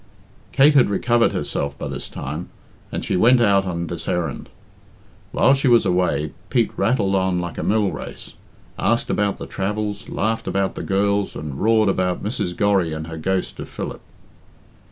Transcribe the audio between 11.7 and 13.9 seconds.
about Mrs. Gorry and her ghost of